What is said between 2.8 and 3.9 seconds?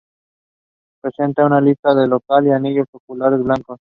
oculares blancos.